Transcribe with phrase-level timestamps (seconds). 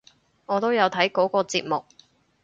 [0.47, 1.85] 我都有睇嗰個節目！